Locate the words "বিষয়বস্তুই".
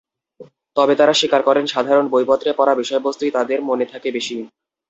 2.81-3.31